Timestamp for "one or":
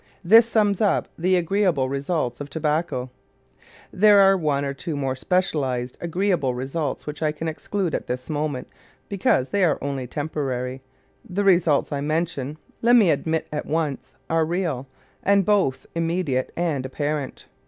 4.35-4.73